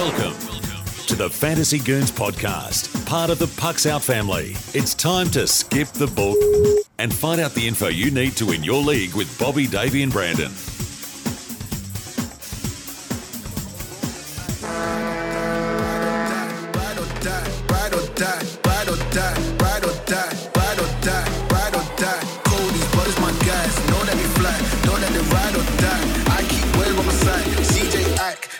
[0.00, 0.32] Welcome
[1.08, 4.52] to the Fantasy Goons podcast, part of the Pucks Out family.
[4.72, 6.38] It's time to skip the book
[6.98, 10.10] and find out the info you need to win your league with Bobby, Davey, and
[10.10, 10.50] Brandon.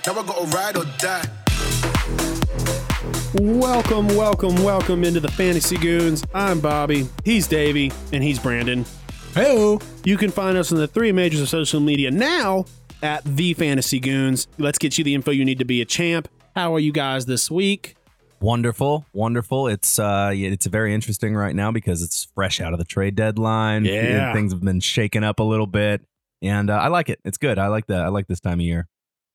[0.07, 1.30] Now I gotta ride or die.
[3.35, 6.25] Welcome, welcome, welcome into the Fantasy Goons.
[6.35, 8.85] I'm Bobby, he's Davey, and he's Brandon.
[9.35, 9.79] Hello.
[10.05, 12.65] You can find us on the three majors of social media now
[13.05, 14.49] at the Fantasy Goons.
[14.59, 16.27] Let's get you the info you need to be a champ.
[16.57, 17.95] How are you guys this week?
[18.41, 19.69] Wonderful, wonderful.
[19.69, 23.85] It's uh, it's very interesting right now because it's fresh out of the trade deadline.
[23.85, 24.33] Yeah.
[24.33, 26.03] things have been shaken up a little bit,
[26.43, 27.21] and uh, I like it.
[27.25, 27.61] It's good.
[27.61, 28.01] I like that.
[28.01, 28.89] I like this time of year.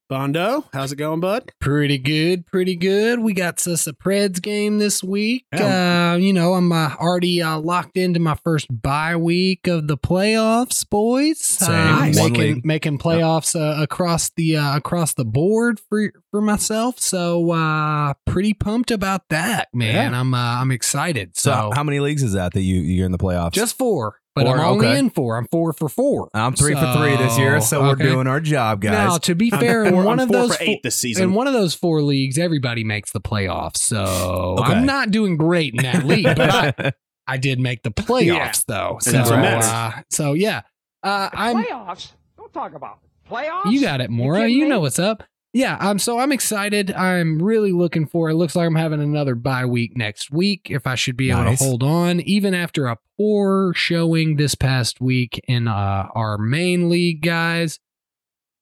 [0.08, 1.52] Bondo, how's it going, bud?
[1.59, 3.20] Pretty good, pretty good.
[3.22, 5.46] We got us a Preds game this week.
[5.52, 9.98] Uh, you know, I'm uh, already uh, locked into my first bye week of the
[9.98, 11.40] playoffs, boys.
[11.40, 11.71] Same.
[11.71, 12.18] Uh, Nice.
[12.18, 16.99] Making making playoffs uh, across the uh, across the board for for myself.
[16.99, 20.13] So uh, pretty pumped about that, man.
[20.13, 21.35] I'm uh, I'm excited.
[21.35, 23.54] So, So, how many leagues is that that you you're in the playoffs?
[23.54, 25.00] just four, but Four, I'm only okay.
[25.00, 25.38] in four.
[25.38, 26.30] I'm four for four.
[26.34, 28.91] I'm three for three this year, so we're doing our job, guys.
[28.91, 31.24] Now, to be fair, four- in one I'm of those for eight this season.
[31.24, 33.78] in one of those four leagues, everybody makes the playoffs.
[33.78, 34.74] So Okay.
[34.74, 36.91] I'm not doing great in that league, but I,
[37.28, 38.52] I did make the playoffs Yeah.
[38.68, 38.98] though.
[39.02, 39.66] So, that's what matters.
[39.66, 40.62] uh, so yeah,
[41.02, 41.63] uh, I'm.
[41.63, 42.12] playoffs.
[42.38, 43.30] Don't talk about it.
[43.32, 43.72] playoffs.
[43.72, 44.41] You got it, Mora.
[44.41, 45.24] kidding You know what's up.
[45.55, 46.91] Yeah, um, so I'm excited.
[46.91, 48.29] I'm really looking for.
[48.29, 50.67] It looks like I'm having another bye week next week.
[50.70, 54.99] If I should be able to hold on, even after a poor showing this past
[54.99, 57.79] week in uh, our main league, guys,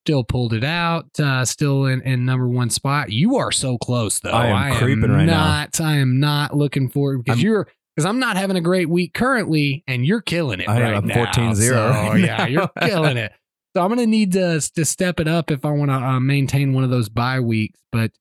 [0.06, 1.20] still pulled it out.
[1.20, 3.12] Uh, still in, in number one spot.
[3.12, 4.30] You are so close, though.
[4.30, 5.46] I am creeping right now.
[5.48, 8.88] not, I am not looking for because I'm- you're because I'm not having a great
[8.90, 10.82] week currently, and you're killing it I am.
[10.84, 11.26] right I'm now.
[11.26, 12.46] 14-0 So, right yeah, now.
[12.46, 13.32] you're killing it.
[13.76, 16.74] So I'm gonna need to to step it up if I want to uh, maintain
[16.74, 17.80] one of those bye weeks.
[17.92, 18.12] But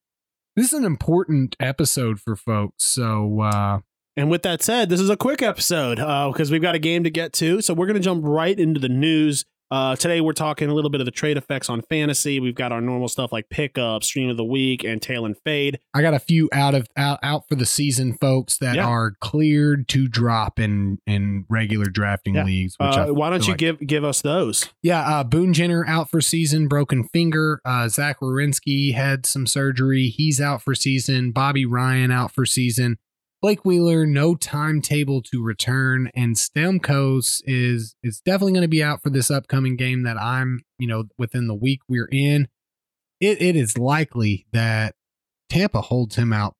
[0.56, 2.84] this is an important episode for folks.
[2.84, 3.80] So uh,
[4.16, 7.10] And with that said, this is a quick episode because we've got a game to
[7.10, 7.62] get to.
[7.62, 9.44] So we're going to jump right into the news.
[9.72, 12.38] Uh, today, we're talking a little bit of the trade effects on fantasy.
[12.40, 15.78] We've got our normal stuff like pickup, stream of the week, and tail and fade.
[15.94, 18.84] I got a few out of out, out for the season, folks, that Yeah.
[18.86, 22.44] are cleared to drop in in regular drafting Yeah.
[22.44, 22.76] leagues.
[22.78, 24.68] Which Uh, why don't you like- give give us those?
[24.82, 27.62] Yeah, uh, Boone Jenner out for season, broken finger.
[27.64, 30.08] Uh, Zach Werenski had some surgery.
[30.08, 31.30] He's out for season.
[31.32, 32.98] Bobby Ryan out for season.
[33.42, 39.02] Blake Wheeler, no timetable to return, and Stamkos is is definitely going to be out
[39.02, 42.46] for this upcoming game that I'm, you know, within the week we're in.
[43.20, 44.94] It it is likely that
[45.48, 46.54] Tampa holds him out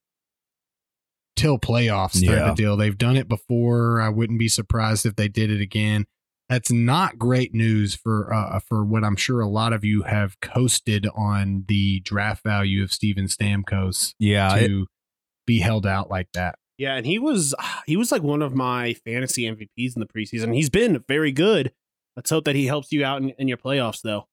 [1.37, 2.51] till playoffs type Yeah.
[2.51, 2.77] of deal.
[2.77, 4.01] They've done it before.
[4.01, 6.05] I wouldn't be surprised if they did it again
[6.49, 10.39] that's not great news for uh, for what I'm sure a lot of you have
[10.41, 14.87] coasted on the draft value of Steven Stamkos yeah, it- to
[15.47, 16.57] be held out like that.
[16.79, 17.55] Yeah, and he was
[17.87, 20.55] he was like one of my fantasy MVPs in the preseason.
[20.55, 21.73] He's been very good.
[22.17, 24.27] Let's hope that he helps you out in, in your playoffs, though.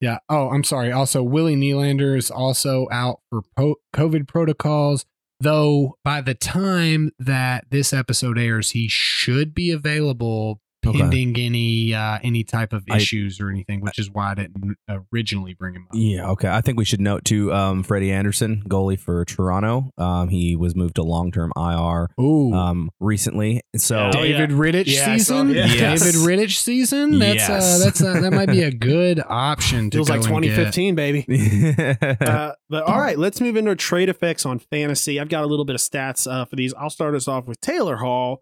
[0.00, 0.18] Yeah.
[0.28, 0.92] Oh, I'm sorry.
[0.92, 5.06] Also, Willie Nylander is also out for po- COVID protocols.
[5.40, 11.34] Though by the time that this episode airs, he should be available Okay.
[11.36, 14.76] any uh, any type of I- issues or anything, which is why I didn't
[15.12, 15.94] originally bring him up.
[15.94, 16.48] Yeah, okay.
[16.48, 17.52] I think we should note too.
[17.52, 19.90] Um, Freddie Andersen, goalie for Toronto.
[19.98, 22.52] Um, he was moved to long term IR Ooh.
[22.52, 23.62] um recently.
[23.76, 24.10] So Yeah.
[24.10, 25.50] David Rittich Yeah, season.
[25.50, 25.66] yeah.
[25.66, 26.00] Yes.
[26.02, 27.18] David Rittich season.
[27.18, 27.80] That's Yes.
[27.80, 30.72] uh, that's uh, that might be a good option to Feels go like and get.
[30.72, 31.24] 2015, baby.
[32.20, 35.20] uh, but all right, let's move into trade effects on fantasy.
[35.20, 36.74] I've got a little bit of stats uh, for these.
[36.74, 38.40] I'll start us off with Taylor Hall.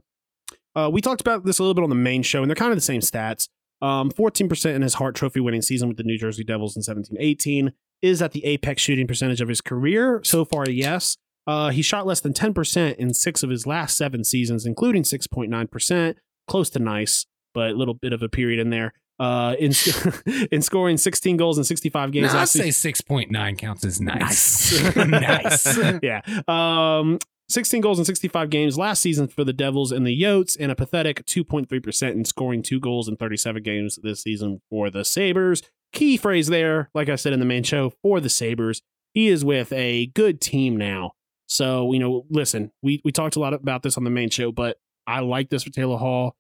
[0.75, 2.73] Uh, we talked about this a little bit on the main show, and they're kind
[2.73, 3.49] of the same stats.
[3.83, 7.17] Um, 14% in his Hart Trophy winning season with the New Jersey Devils in 17
[7.19, 10.21] 18 is at the apex shooting percentage of his career.
[10.25, 11.17] So far, yes.
[11.47, 16.15] Uh, he shot less than 10% in six of his last seven seasons, including 6.9%.
[16.47, 18.93] Close to nice, but a little bit of a period in there.
[19.21, 19.73] Uh, in,
[20.51, 24.83] in scoring 16 goals in 65 games I'd say six point nine counts as nice.
[24.97, 25.79] nice.
[26.03, 26.21] yeah.
[26.49, 27.21] Um,
[27.55, 30.75] 16 goals in 65 games last season for the Devils and the Yotes, and a
[30.75, 35.63] pathetic 2.3% in scoring two goals in 37 games this season for the Sabres.
[35.93, 38.83] Key phrase there, like I said in the main show, for the Sabres.
[39.13, 41.13] He is with a good team now.
[41.47, 44.51] So, you know, listen, we, we talked a lot about this on the main show,
[44.51, 46.35] but I like this for Taylor Hall.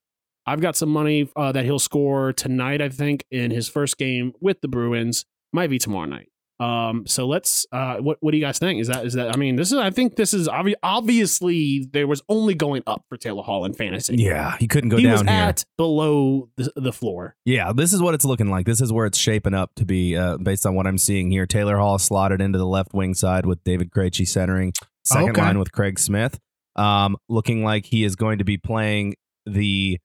[0.46, 4.32] I've got some money uh, that he'll score tonight, I think, in his first game
[4.40, 5.25] with the Bruins.
[5.52, 6.28] Might be tomorrow night.
[6.64, 7.66] Um, so let's.
[7.72, 8.81] Uh, what what do you guys think?
[8.81, 9.34] Is that is that?
[9.34, 9.78] I mean, this is.
[9.78, 13.75] I think this is obvi- obviously there was only going up for Taylor Hall in
[13.75, 14.16] fantasy.
[14.16, 15.31] Yeah, he couldn't go he down was here.
[15.31, 17.37] at below the, the floor.
[17.44, 18.66] Yeah, this is what it's looking like.
[18.66, 21.46] This is where it's shaping up to be uh, based on what I'm seeing here.
[21.46, 24.72] Taylor Hall slotted into the left wing side with David Krejci centering,
[25.05, 25.40] second Okay.
[25.43, 26.38] line with Craig Smith.
[26.76, 29.14] Um, looking like he is going to be playing
[29.46, 29.99] the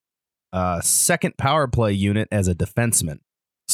[0.54, 3.20] uh, second power play unit as a defenseman.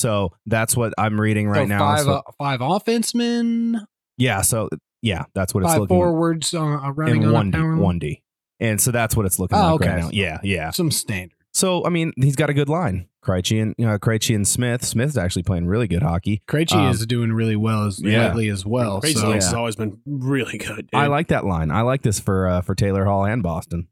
[0.05, 1.79] So that's what I'm reading right So now.
[1.79, 3.85] Five, So- uh, five offensemen,
[4.19, 4.69] yeah, so
[5.01, 8.23] yeah, that's what it's five looking forwards uh, running in on one D, one D,
[8.59, 10.01] and so that's what it's looking Oh, like right okay.
[10.01, 10.09] now.
[10.11, 10.69] Yeah, yeah.
[10.69, 11.31] Some standard.
[11.53, 13.07] So I mean, he's got a good line.
[13.23, 14.85] Krejci and you know, Krejci and Smith.
[14.85, 16.43] Smith's actually playing really good hockey.
[16.47, 18.27] Krejci Um, is doing really well as yeah.
[18.27, 19.01] lately as well.
[19.01, 19.57] Crazy so Legs has yeah.
[19.59, 20.87] always been really good.
[20.93, 21.71] I like that line.
[21.71, 23.87] I like this for uh, for Taylor Hall and Boston.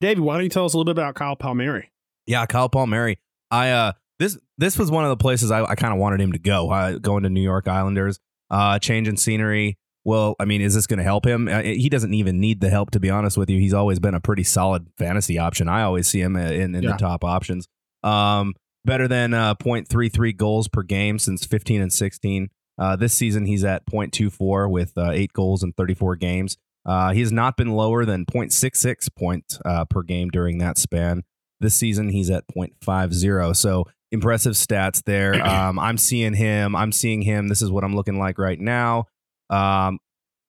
[0.00, 0.20] Davey.
[0.22, 1.90] Why don't you tell us a little bit about Kyle Palmieri?
[2.26, 3.18] Yeah, Kyle Palmieri.
[3.50, 6.32] I uh this this was one of the places I, I kind of wanted him
[6.32, 6.70] to go.
[6.70, 8.18] Uh, going to New York Islanders,
[8.50, 9.78] uh, changing scenery.
[10.04, 11.48] Well, I mean, is this going to help him?
[11.48, 13.58] Uh, he doesn't even need the help, to be honest with you.
[13.58, 15.68] He's always been a pretty solid fantasy option.
[15.68, 16.92] I always see him uh, in, in Yeah.
[16.92, 17.68] the top options.
[18.02, 18.54] Um,
[18.86, 22.48] better than uh, 0.33 goals per game since 15 and 16.
[22.78, 26.56] Uh, this season, he's at 0.24 with uh, eight goals in 34 games.
[26.86, 31.22] Uh, he has not been lower than 0.66 points uh, per game during that span.
[31.60, 33.54] This season, he's at 0.50.
[33.56, 35.34] So impressive stats there.
[35.48, 36.76] Um, I'm seeing him.
[36.76, 37.48] I'm seeing him.
[37.48, 39.06] This is what I'm looking like right now.
[39.50, 39.98] Um,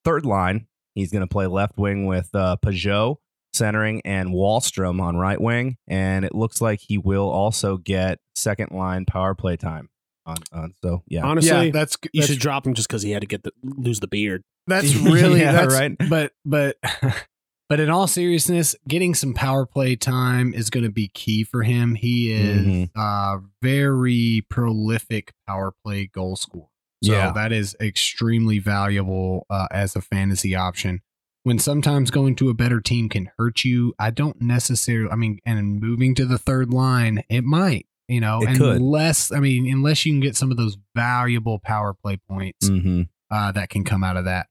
[0.03, 3.17] third line, he's going to play left wing with uh, Pageau
[3.53, 5.77] centering and Wahlstrom on right wing.
[5.87, 9.89] And it looks like he will also get second line power play time.
[10.25, 13.11] On, on so yeah, Honestly, yeah, that's you that's, should drop him just because he
[13.11, 14.43] had to get the lose the beard.
[14.67, 15.95] that's really Yeah, that's, right.
[16.09, 16.75] But but
[17.69, 21.63] but in all seriousness, getting some power play time is going to be key for
[21.63, 21.95] him.
[21.95, 22.89] He is Mhm.
[22.95, 26.65] uh very prolific power play goal scorer.
[27.03, 27.31] So Yeah.
[27.31, 30.99] that is extremely valuable uh, as a fantasy option.
[31.43, 35.09] When sometimes going to a better team can hurt you, I don't necessarily.
[35.09, 37.85] I mean, and moving to the third line, it might.
[38.09, 38.77] You know, It could.
[38.81, 43.03] unless I mean, unless you can get some of those valuable power play points hmm
[43.31, 44.47] uh, that can come out of that.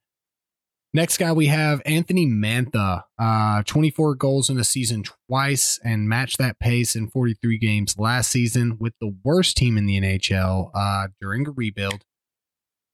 [0.94, 6.38] Next guy we have Anthony Mantha, uh, 24 goals in a season twice and matched
[6.38, 11.08] that pace in 43 games last season with the worst team in the NHL uh,
[11.20, 12.04] during a rebuild.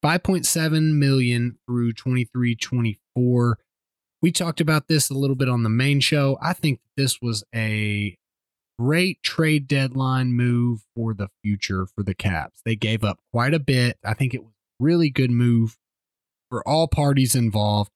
[0.05, 3.59] 5.7 million through 23 24.
[4.21, 6.37] We talked about this a little bit on the main show.
[6.43, 8.17] I think this was a
[8.77, 12.61] great trade deadline move for the future for the Caps.
[12.65, 13.99] They gave up quite a bit.
[14.05, 15.77] I think it was a really good move
[16.55, 17.91] for all parties involved.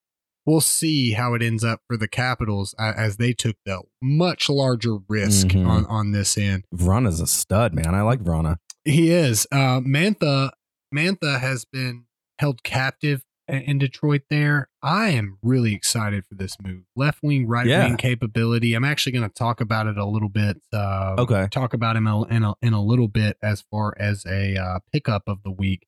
[0.45, 4.49] We'll see how it ends up for the Capitals uh, as they took the much
[4.51, 5.65] larger risk Mhm.
[5.69, 6.65] on, on this end.
[6.75, 7.95] Vrana's a stud, man.
[7.95, 8.57] I like Vrana.
[8.85, 9.47] He is.
[9.53, 10.51] Uh, Mantha
[10.93, 12.07] Mantha has been
[12.41, 14.23] held captive in Detroit.
[14.31, 16.83] There, I am really excited for this move.
[16.97, 17.87] Left wing, right Yeah.
[17.87, 18.75] wing capability.
[18.75, 20.61] I'm actually going to talk about it a little bit.
[20.73, 21.47] Uh, Okay.
[21.51, 24.79] talk about him a- in a, in a little bit as far as a uh,
[24.93, 25.87] pickup of the week.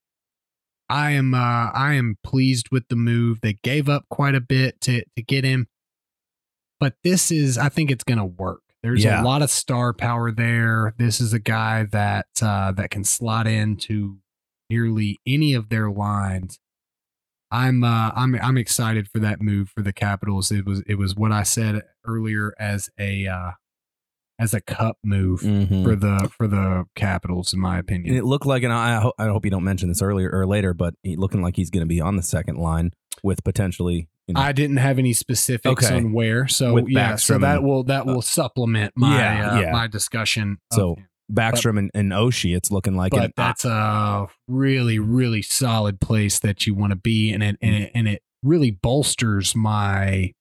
[0.91, 3.39] I am uh, I am pleased with the move.
[3.41, 5.69] They gave up quite a bit to to get him,
[6.79, 8.61] but this is I think it's going to work.
[8.83, 9.23] There's Yeah.
[9.23, 10.95] a lot of star power there.
[10.99, 14.19] This is a guy that uh, that can slot into
[14.69, 16.59] nearly any of their lines.
[17.51, 20.51] I'm uh, I'm I'm excited for that move for the Capitals.
[20.51, 23.51] It was it was what I said earlier as a uh,
[24.41, 25.85] as a cup move Mhm.
[25.85, 28.15] for the for the Capitals, in my And opinion.
[28.17, 30.47] it looked like, and I, I, hope, I hope you don't mention this earlier or
[30.47, 32.91] later, but he looking like he's going to be on the second line
[33.23, 34.09] with potentially.
[34.27, 35.97] You know, I didn't have any specifics Okay.
[35.97, 39.61] on where, so With yeah, so that and- will that will supplement my Yeah, uh,
[39.61, 39.73] yeah.
[39.73, 40.59] my discussion.
[40.73, 40.97] So.
[41.33, 43.13] Backstrom and, and Oshie, it's looking like.
[43.13, 47.57] but and that's a really really solid place that you want to be, and it
[47.63, 50.33] and it and it really bolsters my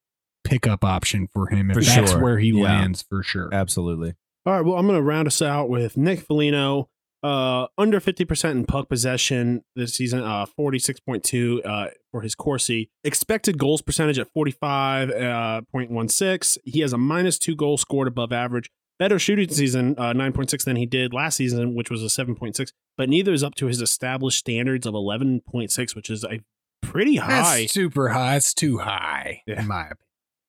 [0.50, 2.22] pickup option for him if For that's sure.
[2.22, 2.64] where he Yeah.
[2.64, 3.50] lands for sure.
[3.54, 4.14] absolutely.
[4.46, 6.90] All right, well, I'm going to round us out with Nick Foligno,
[7.22, 12.90] uh, under 50% in puck possession this season, uh, 46.2 uh, for his Corsi.
[13.04, 16.58] Expected goals percentage at 45.16.
[16.66, 18.70] he has a minus two goal scored above average.
[18.98, 22.72] Better shooting season, uh, 9.6 than he did last season, which was a 7.6.
[22.98, 26.42] But neither is up to his established standards of 11.6, which is a
[26.82, 27.62] pretty high.
[27.62, 28.36] That's super high.
[28.36, 29.62] It's too high Yeah.
[29.62, 29.98] in my opinion.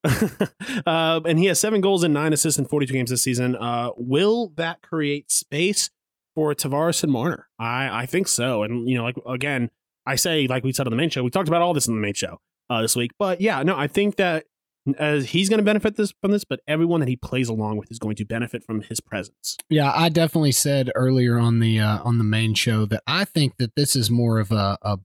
[0.03, 3.55] Uh, and he has seven goals and nine assists in 42 games this season.
[3.55, 5.89] Uh, will that create space
[6.35, 7.47] for Tavares and Marner?
[7.59, 8.63] I, I think so.
[8.63, 9.69] And, you know, like, again,
[10.05, 11.95] I say, like we said on the main show, we talked about all this in
[11.95, 12.39] the main show
[12.69, 13.11] uh, this week.
[13.19, 14.45] But yeah, no, I think that
[14.97, 17.91] as he's going to benefit this from this, but everyone that he plays along with
[17.91, 19.57] is going to benefit from his presence.
[19.69, 23.57] Yeah, I definitely said earlier on the uh, on the main show that I think
[23.57, 24.97] that this is more of a, a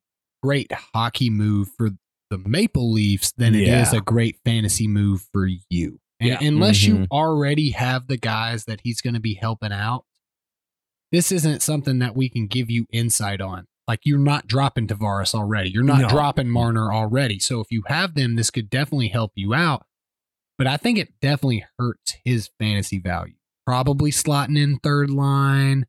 [0.43, 1.91] great hockey move for
[2.31, 3.99] the Maple Leafs than it is Yeah.
[3.99, 6.01] a great fantasy move for you.
[6.21, 6.39] And Yeah.
[6.43, 7.07] unless you Mhm.
[7.11, 10.05] already have the guys that he's going to be helping out,
[11.13, 13.67] this isn't something that we can give you insight on.
[13.87, 15.71] Like you're not dropping Tavares already.
[15.71, 16.09] You're not No.
[16.09, 17.39] dropping Marner already.
[17.39, 19.87] So if you have them, this could definitely help you out.
[20.59, 23.35] But I think it definitely hurts his fantasy value.
[23.65, 25.87] Probably slotting in third line.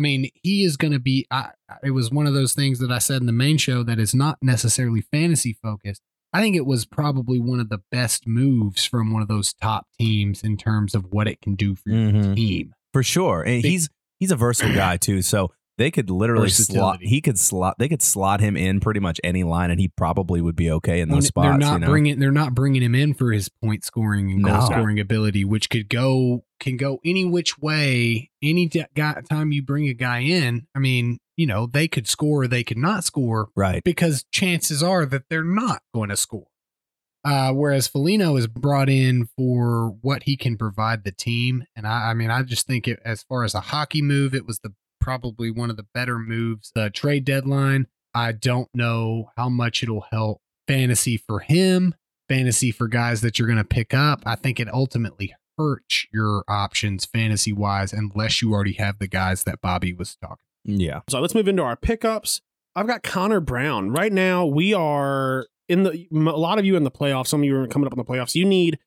[0.00, 1.26] I mean, he is going to be.
[1.30, 1.50] I,
[1.84, 4.14] it was one of those things that I said in the main show that is
[4.14, 6.00] not necessarily fantasy focused.
[6.32, 9.86] I think it was probably one of the best moves from one of those top
[10.00, 12.34] teams in terms of what it can do for your Mhm.
[12.34, 12.72] team.
[12.94, 13.42] for sure.
[13.42, 15.20] And he's he's a versatile guy too.
[15.20, 16.98] So they could literally slot.
[17.00, 17.78] He could slot.
[17.78, 21.00] They could slot him in pretty much any line, and he probably would be okay
[21.00, 21.46] in those spots.
[21.46, 21.86] they're not you know?
[21.86, 24.66] bringing they're not bringing him in for his point scoring and goal No.
[24.66, 28.30] scoring ability, which could go can go any which way.
[28.42, 32.06] Any t- guy, time you bring a guy in, I mean, you know, they could
[32.06, 33.82] score or they could not score right.
[33.82, 36.48] because chances are that they're not going to score.
[37.24, 42.10] Uh, whereas Foligno is brought in for what he can provide the team, and I,
[42.10, 44.72] I mean, I just think it as far as a hockey move, it was the
[45.00, 46.72] probably one of the better moves.
[46.74, 51.94] The trade deadline, I don't know how much it'll help fantasy for him,
[52.28, 54.22] fantasy for guys that you're going to pick up.
[54.24, 59.44] I think it ultimately hurts your options fantasy wise unless you already have the guys
[59.44, 60.44] that Bobby was talking.
[60.64, 61.00] Yeah.
[61.08, 62.40] So let's move into our pickups.
[62.76, 63.90] I've got Connor Brown.
[63.90, 67.28] Right now, we are in the a lot of you in the playoffs.
[67.28, 68.34] Some of you are coming up in the playoffs.
[68.34, 68.78] You need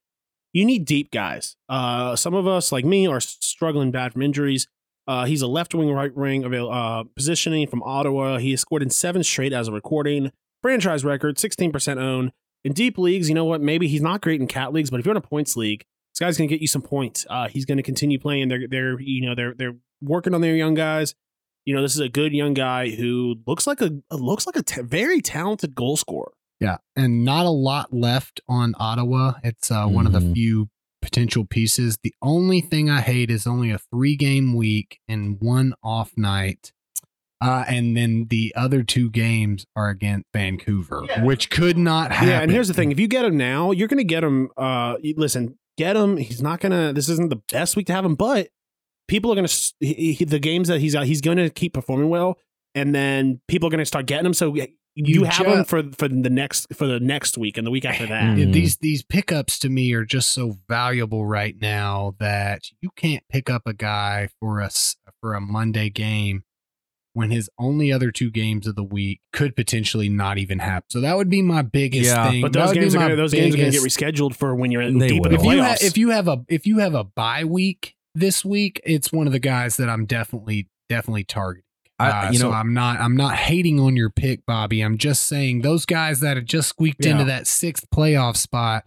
[0.54, 1.56] you need deep guys.
[1.68, 4.68] Uh, some of us, like me, are struggling bad from injuries.
[5.08, 8.38] Uh, he's a left wing, right wing avail- uh, positioning from Ottawa.
[8.38, 10.32] He has scored in seven straight as a recording.
[10.62, 12.32] Franchise record, 16% owned.
[12.64, 13.60] In deep leagues, you know what?
[13.62, 15.84] Maybe he's not great in cat leagues, but if you're in a points league,
[16.14, 17.26] this guy's going to get you some points.
[17.30, 18.48] Uh, he's going to continue playing.
[18.48, 21.14] They're, they're, you know, they're, they're working on their young guys.
[21.66, 24.64] You know, this is a good young guy who looks like a looks like a
[24.64, 26.34] t- very talented goal scorer.
[26.60, 29.34] Yeah, and not a lot left on Ottawa.
[29.44, 30.34] It's uh, one of the Mhm.
[30.34, 30.70] few
[31.04, 31.98] potential pieces.
[32.04, 36.72] The only thing I hate is only a three game week and one off night.
[37.42, 42.30] Uh, and then the other two games are against Vancouver, which could not happen.
[42.30, 44.50] Yeah, and here's the thing: if you get him now, you're going to get him.
[44.56, 46.16] Uh, listen, get him.
[46.16, 46.94] He's not gonna.
[46.94, 48.48] This isn't the best week to have him, but
[49.10, 51.06] people are going to the games that he's out.
[51.06, 52.38] He's going to keep performing well,
[52.76, 54.34] and then people are going to start getting him.
[54.34, 54.56] So
[54.96, 57.72] you, You have ju- him for for the next for the next week and the
[57.72, 58.38] week after that.
[58.38, 58.52] Yeah, mm-hmm.
[58.52, 63.50] these these pickups to me are just so valuable right now that you can't pick
[63.50, 66.44] up a guy for a s- for a Monday game
[67.16, 70.86] when his only other two games of the week could potentially not even happen.
[70.90, 72.42] So that would be my biggest Yeah, thing.
[72.42, 74.82] But those games are gonna, those games are going to get rescheduled for when you're
[74.82, 75.64] in They deep in the if you playoffs.
[75.68, 79.28] have if you have a if you have a bye week this week, it's one
[79.28, 81.64] of the guys that I'm definitely definitely targeting.
[82.00, 84.82] I, Uh, you so know, I'm not I'm not hating on your pick, Bobby.
[84.82, 88.86] I'm just saying those guys that have just squeaked into that sixth playoff spot,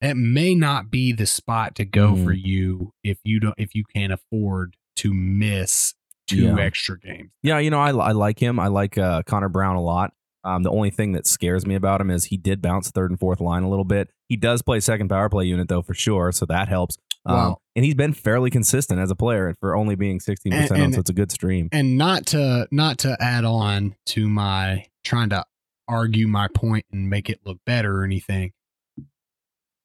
[0.00, 2.24] it may not be the spot to go Mhm.
[2.24, 5.94] for you if you don't if you can't afford to miss
[6.26, 6.58] two Yeah.
[6.60, 7.30] extra games.
[7.42, 8.58] Yeah, you know, I, I like him.
[8.60, 10.12] I like uh, Connor Brown a lot.
[10.44, 13.18] Um, the only thing that scares me about him is he did bounce third and
[13.18, 14.10] fourth line a little bit.
[14.28, 16.96] He does play second power play unit though for sure, so that helps.
[17.28, 20.70] Um, and he's been fairly consistent as a player and for only being sixteen percent
[20.72, 21.68] And- on, and- so it's a good stream.
[21.72, 25.44] And not to not to add on to my trying to
[25.86, 28.52] argue my point and make it look better or anything.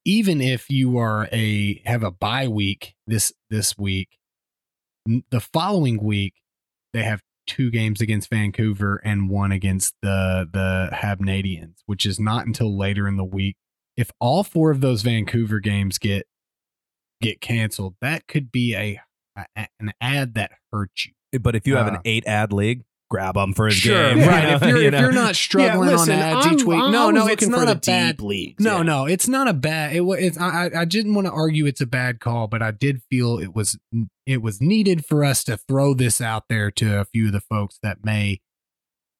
[0.04, 4.18] Even if you are a have a bye week this this week,
[5.30, 6.34] the following week
[6.92, 12.46] they have two games against Vancouver and one against the the Habnadians, which is not
[12.46, 13.56] until later in the week.
[13.96, 16.26] If all four of those Vancouver games get
[17.20, 19.00] get canceled, that could be a,
[19.36, 21.38] a an add that hurts you.
[21.40, 24.18] But if you have an Uh, eight add league, grab them for his Sure, game.
[24.22, 24.44] you right.
[24.44, 26.80] know, If you're you if you're not struggling yeah, listen, on adds I'm, each week,
[26.80, 28.16] I'm no, no, it's not a bad.
[28.16, 28.64] deep leagues.
[28.64, 28.82] No, yeah.
[28.82, 29.94] no, it's not a bad.
[29.96, 30.18] It was.
[30.20, 33.38] It's, I- I didn't want to argue it's a bad call, but I did feel
[33.38, 33.78] it was
[34.26, 37.40] it was needed for us to throw this out there to a few of the
[37.40, 38.40] folks that may.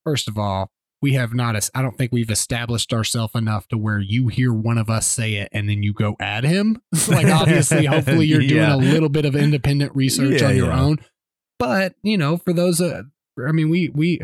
[0.05, 0.71] First of all,
[1.04, 1.68] we have not.
[1.75, 5.34] I don't think we've established ourselves enough to where you hear one of us say
[5.34, 6.80] it and then you go at him.
[7.08, 8.75] like obviously, hopefully, you're doing Yeah.
[8.75, 10.80] a little bit of independent research Yeah, on your yeah.
[10.80, 10.96] own.
[11.58, 13.02] But you know, for those, uh,
[13.46, 14.20] I mean, we we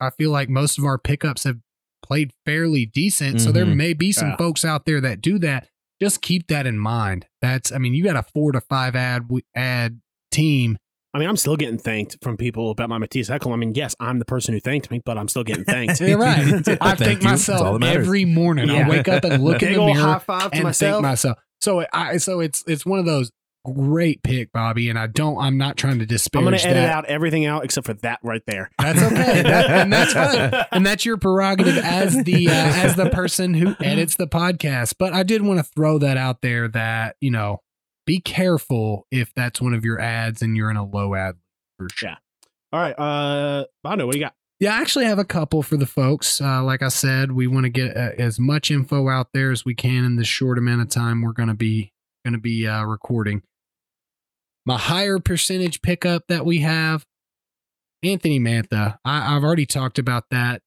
[0.00, 1.58] I feel like most of our pickups have
[2.04, 3.40] played fairly decent.
[3.40, 3.76] So there Mhm.
[3.76, 5.68] may be some folks out there that do that.
[6.02, 7.26] Just keep that in mind.
[7.40, 10.00] That's I mean, you got a four to five add add
[10.32, 10.76] team.
[11.14, 13.52] I mean, I'm still getting thanked from people about my Matthias Heckel.
[13.52, 16.00] I mean, yes, I'm the person who thanked me, but I'm still getting thanked.
[16.02, 16.38] You're right.
[16.38, 17.28] I Thank thank you.
[17.28, 18.68] Myself every morning.
[18.68, 18.82] Yeah.
[18.84, 20.94] I'll wake up and look in Big the old mirror high five to and myself.
[20.96, 21.38] thank myself.
[21.60, 23.30] So I so it's it's one of those.
[23.64, 24.90] great pick, Bobby.
[24.90, 25.38] And I don't.
[25.38, 26.42] I'm not trying to disparage.
[26.44, 26.90] I'm going to edit that.
[26.92, 28.70] out everything out except for that right there.
[28.78, 33.08] That's okay, That- and that's fine, and that's your prerogative as the uh, as the
[33.10, 34.96] person who edits the podcast.
[34.98, 37.60] But I did want to throw that out there that you know,
[38.06, 41.36] be careful if that's one of your adds and you're in a low add
[41.78, 42.16] for sure.
[42.72, 44.34] All right, uh, Bondo, what do you got?
[44.60, 46.40] Yeah, I actually have a couple for the folks.
[46.40, 49.64] Uh, like I said, we want to get uh, as much info out there as
[49.64, 51.92] we can in the short amount of time we're going to be
[52.24, 53.42] going to be uh, recording.
[54.64, 57.04] My higher percentage pickup that we have,
[58.02, 58.98] Anthony Mantha.
[59.04, 60.62] I, I've already talked about that.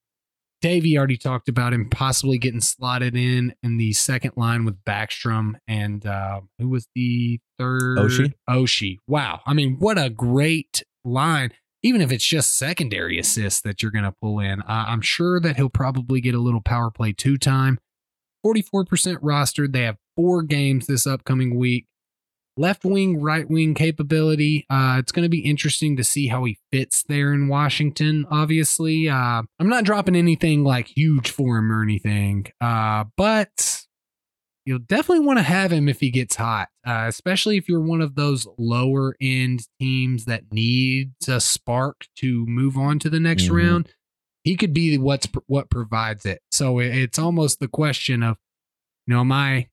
[0.60, 5.52] Davey already talked about him possibly getting slotted in in the second line with Backstrom
[5.68, 7.98] and uh, who was the third?
[7.98, 8.34] Oshie?
[8.48, 8.96] Oshie.
[9.06, 9.40] Wow.
[9.46, 14.04] I mean, what a great line even if it's just secondary assists that you're going
[14.04, 17.38] to pull in, uh, I'm sure that he'll probably get a little power play two
[17.38, 17.78] time.
[18.44, 18.84] 44%
[19.18, 19.72] rostered.
[19.72, 21.86] They have four games this upcoming week.
[22.58, 24.66] Left wing, right wing capability.
[24.68, 28.26] Uh, it's going to be interesting to see how he fits there in Washington.
[28.30, 33.84] Obviously, uh, I'm not dropping anything like huge for him or anything, uh, but
[34.66, 38.00] you'll definitely want to have him if he gets hot, uh, especially if you're one
[38.00, 43.44] of those lower end teams that needs a spark to move on to the next
[43.44, 43.52] Mhm.
[43.56, 43.94] round.
[44.42, 46.42] He could be what's what provides it.
[46.50, 48.36] So it's almost the question of,
[49.06, 49.68] you know, am I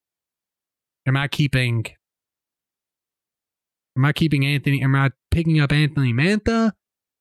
[1.07, 1.85] am I keeping
[3.97, 4.81] am I keeping Anthony?
[4.81, 6.71] Am I picking up Anthony Mantha,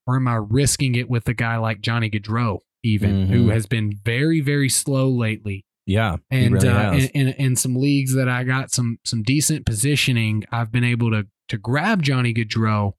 [0.07, 3.53] or am I risking it with a guy like Johnny Gaudreau, even who Mhm.
[3.53, 5.65] has been very very slow lately?
[5.87, 9.67] Yeah, and really uh, in, in in some leagues that I got some some decent
[9.67, 12.93] positioning, I've been able to to grab Johnny Gaudreau.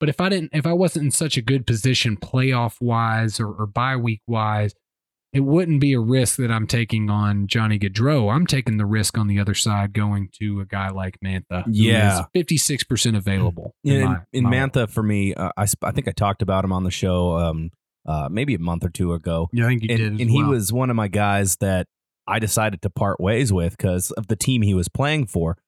[0.00, 3.48] But if I didn't, if I wasn't in such a good position, playoff wise or,
[3.48, 4.74] or bye week wise,
[5.34, 8.32] it wouldn't be a risk that I'm taking on Johnny Gaudreau.
[8.32, 11.64] I'm taking the risk on the other side, going to a guy like Mantha.
[11.68, 12.24] Yeah.
[12.32, 13.74] fifty six percent available.
[13.84, 16.72] in, my- in my- Mantha for me, uh, I I think I talked about him
[16.72, 17.70] on the show um
[18.06, 20.20] uh maybe a month or two ago, Yeah, I think you and, did.
[20.20, 21.86] and he was one of my guys that
[22.26, 25.58] I decided to part ways with because of the team he was playing for.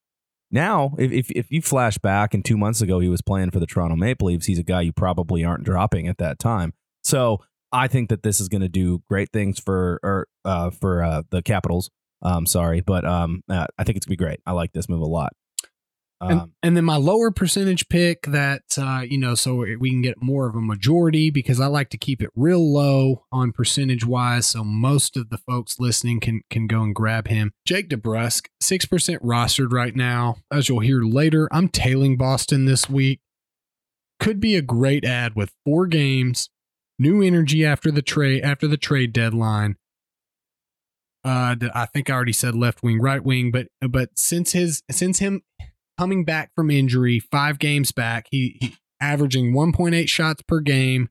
[0.51, 3.59] Now, if, if if you flash back and two months ago he was playing for
[3.59, 6.73] the Toronto Maple Leafs, he's a guy you probably aren't dropping at that time.
[7.03, 7.41] So
[7.77, 11.23] I think that this is going to do great things for or uh, for uh,
[11.31, 11.91] the Capitals.
[12.23, 14.41] Um, sorry, but um, uh, I think it's gonna be great.
[14.47, 15.35] I like this move a lot.
[16.19, 20.01] And, Um, and then my lower percentage pick that uh, you know, so we can
[20.01, 24.07] get more of a majority because I like to keep it real low on percentage
[24.07, 27.53] wise, so most of the folks listening can can go and grab him.
[27.67, 30.37] Jake DeBrusk, six percent rostered right now.
[30.51, 33.21] As you'll hear later, I'm tailing Boston this week.
[34.19, 36.49] Could be a great add with four games,
[36.99, 39.77] new energy after the trade after the trade deadline.
[41.25, 45.19] Uh, I think I already said left wing, right wing, but but since his since
[45.19, 45.43] him
[45.99, 48.27] coming back from injury, five games back.
[48.31, 51.09] He, he averaging 1.8 shots per game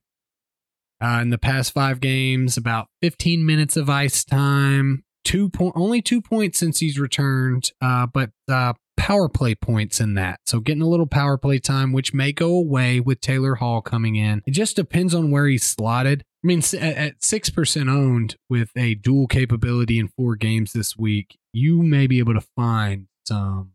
[1.02, 2.56] uh, in the past five games.
[2.56, 5.04] About 15 minutes of ice time.
[5.24, 10.14] Two point, only two points since he's returned, uh, but uh, power play points in
[10.14, 10.40] that.
[10.46, 14.16] So getting a little power play time, which may go away with Taylor Hall coming
[14.16, 14.42] in.
[14.46, 16.24] It just depends on where he's slotted.
[16.42, 20.96] I mean, at- at six percent owned with a dual capability in four games this
[20.96, 23.72] week, you may be able to find some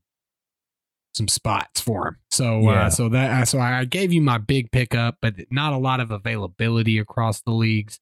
[1.13, 2.17] some spots for him.
[2.31, 2.85] So Yeah.
[2.85, 6.09] uh, so that so I gave you my big pickup, but not a lot of
[6.11, 7.99] availability across the leagues.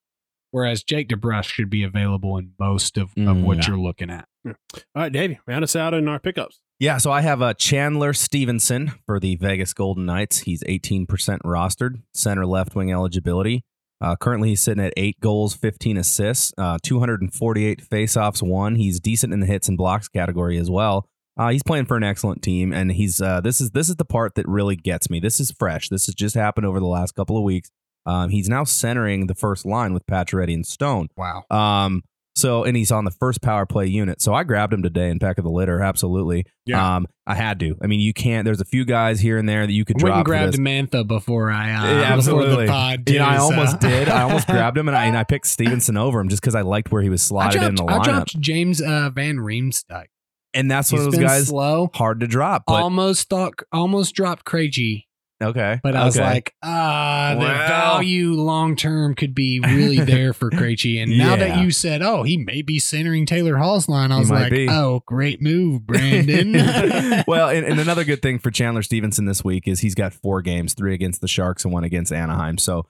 [0.51, 3.67] Whereas Jake DeBrusk should be available in most of, of Mm, what yeah.
[3.67, 4.27] you're looking at.
[4.45, 4.53] All
[4.95, 6.59] right, Davey, round us out in our pickups.
[6.79, 10.39] Yeah, so I have uh, Chandler Stephenson for the Vegas Golden Knights.
[10.39, 11.07] He's 18%
[11.43, 13.65] rostered, center left wing eligibility.
[13.99, 18.75] Uh, currently, he's sitting at eight goals, 15 assists, uh, 248 faceoffs won.
[18.75, 21.05] He's decent in the hits and blocks category as well.
[21.37, 24.05] Uh, he's playing for an excellent team, and he's uh, this is this is the
[24.05, 25.19] part that really gets me.
[25.19, 25.89] This is fresh.
[25.89, 27.69] This has just happened over the last couple of weeks.
[28.05, 31.09] Um, he's now centering the first line with Pacioretty and Stone.
[31.17, 31.43] Wow.
[31.49, 32.03] Um,
[32.39, 34.21] so and he's on the first power play unit.
[34.21, 35.81] So I grabbed him today in pack of the litter.
[35.81, 36.45] Absolutely.
[36.65, 36.95] Yeah.
[36.97, 37.75] Um, I had to.
[37.83, 38.45] I mean, you can't.
[38.45, 40.41] There's a few guys here and there that you could I went drop.
[40.43, 40.91] and for grabbed.
[40.91, 42.65] Mantha before I uh, Yeah, before absolutely.
[42.65, 43.09] the pod.
[43.09, 44.09] You know, I so- almost did.
[44.09, 46.61] I almost grabbed him, and I and I picked Stephenson over him just because I
[46.61, 48.03] liked where he was I slotted in dropped, the I lineup.
[48.03, 50.05] dropped James uh, Van Riemsdyk.
[50.53, 51.89] and that's He's one of those guys slow.
[51.93, 52.63] hard to drop.
[52.67, 55.05] But almost thought, almost dropped Krejci,
[55.41, 57.67] okay, but I was like, ah, the Well.
[57.67, 61.01] value long term could be really there for Krejci.
[61.01, 64.29] And now that you said, oh, he may be centering Taylor Hall's line, I was
[64.31, 64.67] like, be.
[64.69, 66.53] oh, great move, Brandon.
[67.27, 70.41] well, and, and another good thing for Chandler Stephenson this week is he's got four
[70.41, 72.57] games, three against the Sharks and one against Anaheim.
[72.57, 72.85] So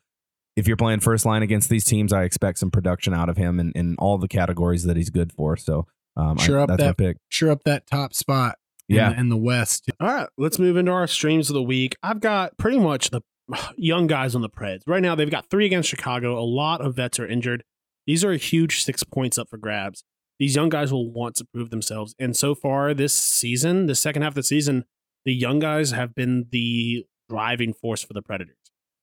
[0.55, 3.59] if you're playing first line against these teams, I expect some production out of him
[3.59, 5.55] in, in all the categories that he's good for.
[5.55, 7.17] So um, I- Sure up that's that- pick.
[7.29, 8.57] sure up that top spot.
[8.89, 9.09] In Yeah.
[9.13, 9.89] the, in the West.
[9.99, 11.95] All right, let's move into our streams of the week.
[12.03, 13.21] I've got pretty much the
[13.77, 14.81] young guys on the Preds.
[14.87, 16.37] Right now, they've got three against Chicago.
[16.37, 17.63] A lot of vets are injured.
[18.07, 20.03] These are a huge six points up for grabs.
[20.39, 22.15] These young guys will want to prove themselves.
[22.17, 24.85] And so far this season, the second half of the season,
[25.25, 28.55] the young guys have been the driving force for the Predators.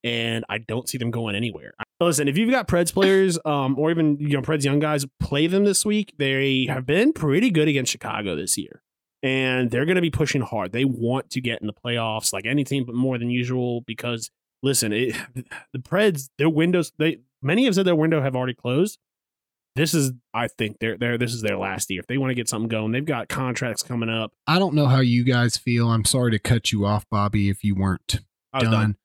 [0.03, 1.73] And I don't see them going anywhere.
[1.99, 5.47] Listen, if you've got Preds players, um, or even you know Preds young guys, play
[5.47, 6.13] them this week.
[6.17, 8.81] They have been pretty good against Chicago this year
[9.23, 10.71] and they're going to be pushing hard.
[10.71, 14.29] They want to get in the playoffs like any team, but more than usual because
[14.63, 15.15] listen, it,
[15.73, 18.99] the Preds, their windows, they many have said their window have already closed.
[19.75, 21.99] This is, I think, their their this is their last year.
[21.99, 24.31] If they want to get something going, they've got contracts coming up.
[24.47, 25.89] I don't know how you guys feel.
[25.89, 28.21] I'm sorry to cut you off, Bobby, if you weren't
[28.53, 28.71] done.
[28.71, 28.95] done.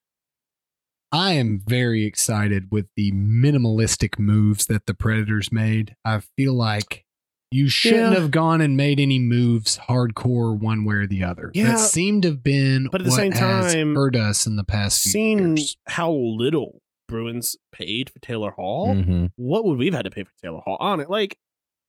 [1.15, 5.95] I am very excited with the minimalistic moves that the Predators made.
[6.07, 7.05] I feel like
[7.53, 8.21] you shouldn't Yeah.
[8.21, 11.51] have gone and made any moves hardcore one way or the other.
[11.55, 11.73] Yeah.
[11.73, 14.57] That seemed to have been But at the what same has time, hurt us in
[14.57, 15.77] the past few Seeing years.
[15.87, 19.31] how little Bruins paid for Taylor Hall, Mhm.
[19.37, 21.11] what would we've had to pay for Taylor Hall on it?
[21.11, 21.37] Like,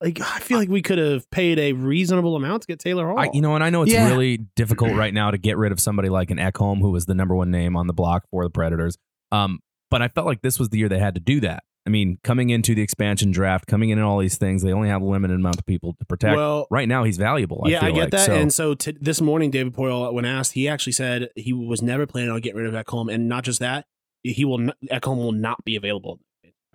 [0.01, 3.19] like I feel like we could have paid a reasonable amount to get Taylor Hall.
[3.19, 4.09] I, you know, and I know it's Yeah.
[4.09, 7.13] really difficult right now to get rid of somebody like an Ekholm, who was the
[7.15, 8.97] number one name on the block for the Predators.
[9.31, 11.63] Um, but I felt like this was the year they had to do that.
[11.85, 14.87] I mean, coming into the expansion draft, coming in and all these things, they only
[14.89, 16.37] have a limited amount of people to protect.
[16.37, 17.61] well, right now, he's valuable.
[17.65, 18.11] I yeah, I, feel get like.
[18.11, 18.25] that.
[18.25, 21.81] So, and so t- this morning, David Poile, when asked, he actually said he was
[21.81, 23.85] never planning on getting rid of Ekholm, and not just that,
[24.23, 26.19] he will not, Ekholm will not be available.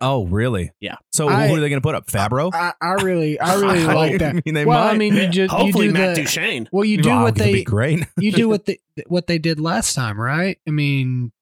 [0.01, 0.73] oh, really?
[0.79, 0.97] Yeah.
[1.11, 2.07] So I- who are they going to put up?
[2.07, 2.53] Fabbro?
[2.55, 4.37] I, I really, I really I like that.
[4.37, 4.95] I mean, they well, might.
[4.95, 6.69] I mean, you just Hopefully, you do Matt the, Duchene.
[6.71, 8.07] Well, you do Wow, what that'd be they great.
[8.19, 10.59] you do what they what they did last time, right?
[10.69, 11.33] I mean,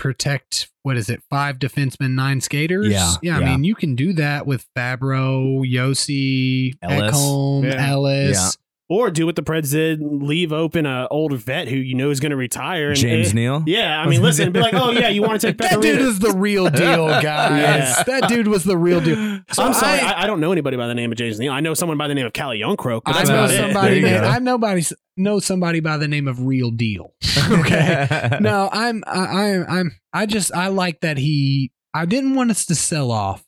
[0.00, 1.22] protect what is it?
[1.28, 2.88] Five defensemen, nine skaters.
[2.88, 3.36] Yeah, yeah.
[3.36, 7.12] I mean, you can do that with Fabbro, Josi, Ellis.
[7.14, 7.86] Ekholm, Yeah.
[7.90, 8.56] Ellis.
[8.90, 12.18] Or do what the Preds did, leave open a old vet who you know is
[12.18, 12.88] going to retire.
[12.88, 13.62] And, James eh, Neal.
[13.64, 16.18] Yeah, I mean, listen, be like, oh yeah, you want to take That dude is
[16.18, 17.24] the real deal, guys.
[17.24, 18.02] Yeah.
[18.02, 19.42] That dude was the real deal.
[19.52, 21.52] So I'm sorry, I, I, I don't know anybody by the name of James Neal.
[21.52, 24.00] I know someone by the name of Calle Järnkrok, but I that's know about somebody.
[24.00, 24.82] There you I nobody
[25.16, 27.14] know somebody by the name of Real Deal.
[27.48, 28.38] okay.
[28.40, 32.66] no, I'm I, I'm I'm I just I like that he I didn't want us
[32.66, 33.44] to sell off,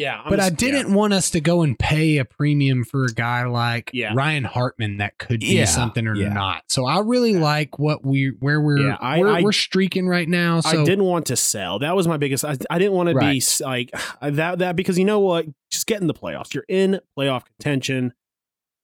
[0.00, 3.12] Yeah, I'm but I didn't want us to go and pay a premium for a
[3.12, 4.12] guy like Yeah.
[4.14, 6.32] Ryan Hartman that could be Yeah, something or yeah.
[6.32, 6.62] not.
[6.68, 10.28] So I really like what we where we're Yeah, I- we're, I- we're streaking right
[10.28, 10.60] now.
[10.60, 11.78] So I didn't want to sell.
[11.80, 12.44] That was my biggest.
[12.44, 13.36] I, I didn't want to be Right.
[13.36, 13.90] s- like
[14.22, 14.58] that.
[14.60, 15.46] That because you know what?
[15.70, 16.52] Just get in the playoffs.
[16.54, 18.12] You're in playoff contention,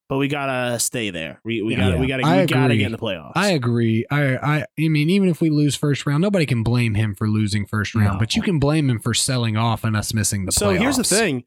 [0.09, 1.41] but we gotta stay there.
[1.45, 1.79] We we Yeah.
[1.91, 2.79] gotta we gotta I we gotta agree.
[2.79, 3.33] get in the playoffs.
[3.35, 4.05] I agree.
[4.11, 7.29] I, I I mean, even if we lose first round, nobody can blame him for
[7.29, 8.19] losing first round, No.
[8.19, 10.59] but you can blame him for selling off and us missing the playoffs.
[10.59, 11.45] so here's the thing.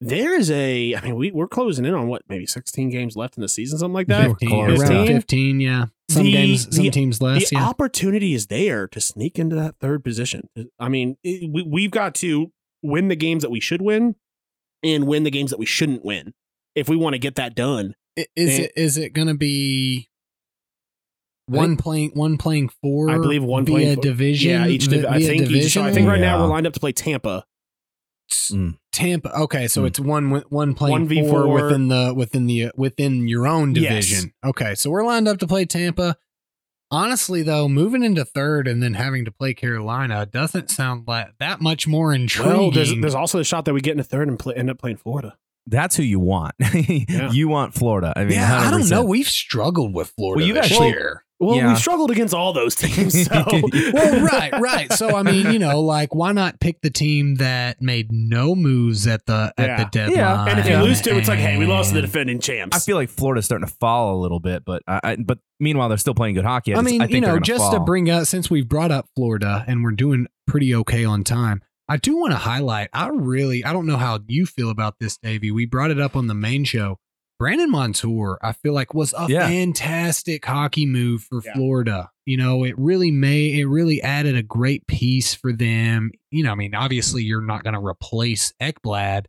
[0.00, 0.94] There is a.
[0.96, 3.78] I mean, we we're closing in on what maybe 16 games left in the season,
[3.78, 4.28] something like that.
[4.28, 5.06] 15, Close, around yeah.
[5.06, 5.84] 15, yeah.
[6.10, 7.64] Some The- games, some the- teams less, the yeah.
[7.66, 10.48] opportunity is there to sneak into that third position.
[10.78, 14.16] I mean, it, we, we've got to win the games that we should win
[14.82, 16.34] and win the games that we shouldn't win
[16.74, 17.94] if we want to get that done.
[18.16, 18.26] Is
[18.58, 20.08] And- it is it going to be
[21.46, 23.10] one playing one playing four?
[23.10, 24.50] I believe one via playing four- division.
[24.50, 26.08] Yeah, each div- vi- I via think each, so I think division?
[26.08, 27.44] right now we're lined up to play Tampa.
[28.50, 28.78] Mm.
[28.92, 29.38] Tampa.
[29.40, 29.86] Okay, so Hmm.
[29.86, 31.48] it's one one playing 1v4.
[31.52, 34.06] within the within the within your own Yes.
[34.06, 34.32] division.
[34.44, 36.16] Okay, so we're lined up to play Tampa.
[36.90, 41.60] Honestly, though, moving into third and then having to play Carolina doesn't sound like that
[41.60, 42.56] much more intriguing.
[42.56, 44.78] Well, there's there's also the shot that we get into third and play, end up
[44.78, 45.36] playing Florida.
[45.66, 46.54] That's who you want.
[47.32, 48.12] You want Florida.
[48.16, 49.02] I mean, yeah, I don't know.
[49.04, 51.20] We've struggled with Florida Well, you've this actually- year.
[51.40, 51.68] Well, Yeah.
[51.68, 53.12] we've struggled against all those teams.
[53.28, 53.44] So
[53.92, 54.92] well, right, right.
[54.92, 59.06] So I mean, you know, like why not pick the team that made no moves
[59.06, 60.16] at the at the deadline?
[60.16, 60.44] Yeah.
[60.46, 60.82] and if you Yeah.
[60.82, 62.76] lose to, it's like, hey, we lost to the defending champs.
[62.76, 65.88] I feel like Florida's starting to fall a little bit, but I, I, but meanwhile
[65.88, 66.72] they're still playing good hockey.
[66.72, 69.06] I just- mean, think you know, gonna just to bring up since we've brought up
[69.16, 71.62] Florida and we're doing pretty okay on time.
[71.88, 72.88] I do want to highlight.
[72.92, 75.50] I really, I don't know how you feel about this, Davey.
[75.50, 76.98] We brought it up on the main show.
[77.38, 79.46] Brandon Montour, I feel like was a Yeah.
[79.48, 81.52] fantastic hockey move for Yeah.
[81.54, 82.10] Florida.
[82.24, 86.10] You know, it really made it really added a great piece for them.
[86.30, 89.24] You know, I mean, obviously you're not going to replace Ekblad,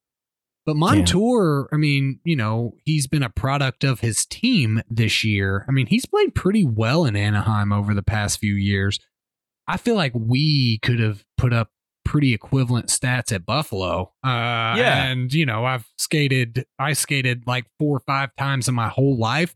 [0.65, 5.65] but Montour, I mean, you know, he's been a product of his team this year.
[5.67, 8.99] I mean, he's played pretty well in Anaheim over the past few years.
[9.67, 11.71] I feel like we could have put up
[12.05, 14.13] pretty equivalent stats at Buffalo.
[14.23, 15.05] Uh, Yeah.
[15.07, 19.17] And, you know, I've skated, I skated like four or five times in my whole
[19.17, 19.53] life.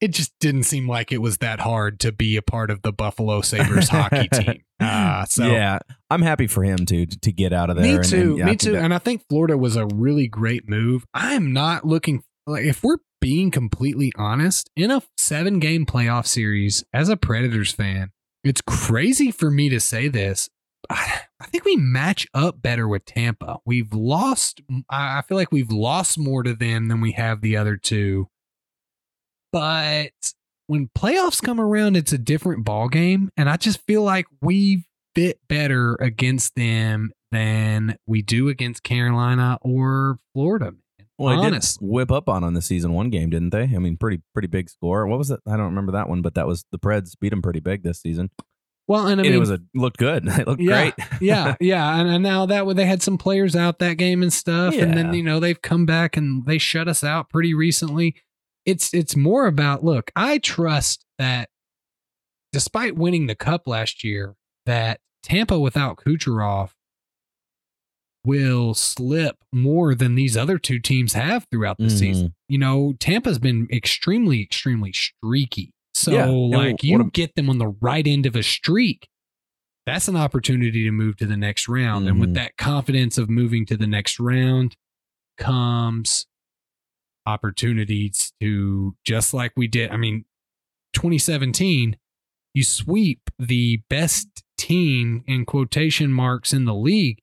[0.00, 2.92] It just didn't seem like it was that hard to be a part of the
[2.92, 4.62] Buffalo Sabres hockey team.
[4.78, 7.84] Uh, so yeah, I'm happy for him to to get out of there.
[7.84, 8.16] me and- too.
[8.30, 8.72] and, yeah, me too.
[8.72, 11.04] that- and I think Florida was a really great move.
[11.14, 16.26] I am not looking like if we're being completely honest, in a seven game playoff
[16.28, 18.10] series, as a Predators fan,
[18.44, 20.48] it's crazy for me to say this.
[20.90, 23.58] I, think we match up better with Tampa.
[23.64, 27.76] We've lost, I feel like we've lost more to them than we have the other
[27.76, 28.28] two.
[29.52, 30.12] But
[30.66, 34.84] when playoffs come around, it's a different ball game, and I just feel like we
[35.14, 40.74] fit better against them than we do against Carolina or Florida.
[41.18, 43.64] Well, they did whip up on on the season one game, didn't they?
[43.64, 45.04] I mean, pretty pretty big score.
[45.08, 45.40] What was it?
[45.48, 48.00] I don't remember that one, but that was the Preds beat them pretty big this
[48.00, 48.30] season,
[48.88, 50.26] Well, and I and mean, it was a looked good.
[50.28, 50.94] It looked Yeah, great.
[51.20, 54.74] yeah, yeah, and, and now that they had some players out that game and stuff,
[54.74, 58.16] and then you know they've come back and they shut us out pretty recently.
[58.64, 60.10] It's it's more about look.
[60.16, 61.50] I trust that,
[62.52, 64.34] despite winning the cup last year,
[64.66, 66.70] that Tampa without Kucherov
[68.24, 71.98] will slip more than these other two teams have throughout the Mhm.
[71.98, 72.34] season.
[72.48, 75.72] You know, Tampa's been extremely, extremely streaky.
[75.98, 79.08] So, Yeah, like, you a- get them on the right end of a streak,
[79.84, 82.06] that's an opportunity to move to the next round.
[82.08, 82.34] And with Mhm.
[82.34, 84.76] that confidence of moving to the next round
[85.38, 86.26] comes
[87.26, 89.90] opportunities to, just like we did.
[89.90, 90.24] I mean,
[90.94, 91.96] 2017,
[92.54, 97.20] you sweep the best team in quotation marks in the league.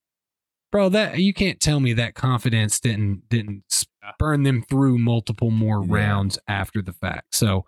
[0.72, 3.86] Bro, that you can't tell me that confidence didn't didn't
[4.20, 5.94] burn them through multiple more Yeah.
[5.94, 7.34] rounds after the fact.
[7.34, 7.66] So,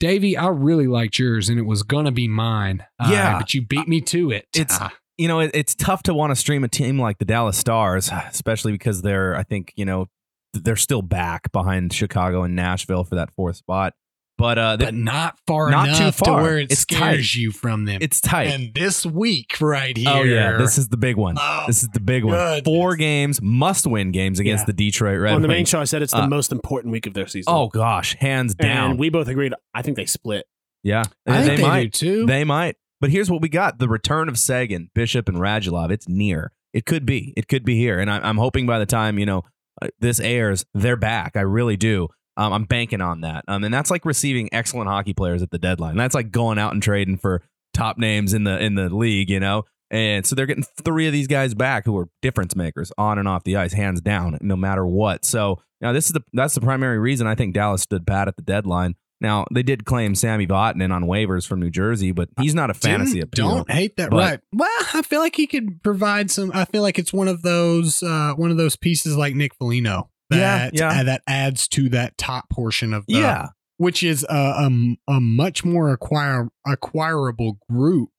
[0.00, 2.84] Davey, I really liked yours, and it was gonna be mine.
[2.98, 3.38] Uh, Yeah.
[3.38, 4.46] but you beat me to it.
[4.54, 7.24] It's- Ah, you know, it, it's tough to want to stream a team like the
[7.26, 10.06] Dallas Stars, especially because they're, I think, you know,
[10.54, 13.92] they're still back behind Chicago and Nashville for that fourth spot.
[14.40, 16.38] But uh, but not far not too enough far.
[16.38, 17.98] to where it It's scares you from them.
[18.00, 18.48] it's tight.
[18.48, 20.08] and this week right here.
[20.10, 21.36] oh yeah, this is the big one.
[21.38, 22.64] Oh, this is the big one.
[22.64, 24.66] Four games, must-win games against Yeah.
[24.66, 27.06] the Detroit Red On the main show, I said it's the Uh, most important week
[27.06, 27.52] of their season.
[27.54, 28.92] Oh gosh, hands down.
[28.92, 29.52] and we both agreed.
[29.74, 30.46] I think they split.
[30.82, 31.92] yeah, I think they, might.
[31.92, 32.26] do too.
[32.26, 32.76] They might.
[32.98, 35.90] But here's what we got: the return of Seguin, Bishop, and Radulov.
[35.90, 36.52] It's near.
[36.72, 37.34] It could be.
[37.36, 37.98] It could be here.
[38.00, 39.42] And I, I'm hoping by the time you know
[39.82, 41.36] uh, this airs, they're back.
[41.36, 42.08] I really do.
[42.40, 43.44] Um, I'm banking on that.
[43.48, 45.96] Um, and that's like receiving excellent hockey players at the deadline.
[45.96, 47.42] That's like going out and trading for
[47.74, 49.28] top names in the in the league.
[49.30, 49.64] You know.
[49.92, 53.26] And so they're getting three of these guys back who are difference makers on and
[53.26, 55.24] off the ice, hands down, no matter what.
[55.24, 58.36] So now this is the that's the primary reason I think Dallas stood pat at
[58.36, 58.94] the deadline.
[59.20, 62.74] Now they did claim Sami Vatanen on waivers from New Jersey, but he's not a
[62.74, 63.48] fantasy Didn't- appeal.
[63.56, 64.40] Don't hate that, But- right?
[64.52, 66.52] Well, I feel like he could provide some.
[66.54, 70.08] I feel like it's one of those uh, one of those pieces like Nick Foligno.
[70.30, 71.00] Yeah, That, yeah.
[71.00, 75.20] uh, that adds to that top portion of the, Yeah, which is a, a, a
[75.20, 78.10] much more acquire acquirable group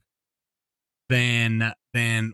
[1.09, 2.33] than than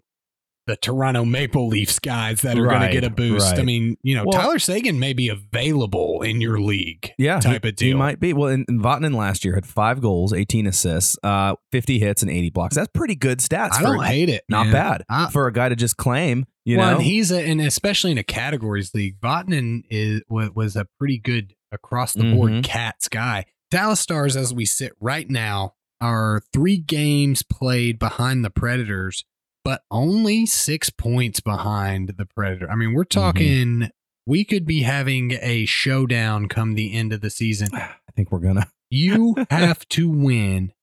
[0.68, 3.58] the Toronto Maple Leafs guys that are going to get a boost.
[3.58, 7.14] I mean, you know, Well- Tyler Seguin may be available in your league.
[7.18, 7.88] yeah, type he, of deal.
[7.88, 8.34] He might be.
[8.34, 12.30] Well, and, and Vatanen last year had five goals, 18 assists, uh, 50 hits, and
[12.30, 12.76] 80 blocks.
[12.76, 13.76] That's pretty good stats.
[13.76, 14.44] I don't hate it.
[14.50, 14.74] Not man.
[14.74, 16.46] bad I- for a guy to just claim.
[16.68, 20.50] You well, know, and he's a, and especially in a categories league, Vatanen is wa-
[20.54, 22.64] was a pretty good across the board Mhm.
[22.66, 23.46] cats guy.
[23.72, 29.24] Dallas Stars, as we sit right now, are three games played behind the Predators,
[29.64, 32.70] but only six points behind the Predator.
[32.70, 33.90] I mean, we're talking
[34.26, 37.70] we could be having a showdown come the end of the season.
[37.74, 40.74] I think we're gonna You have to win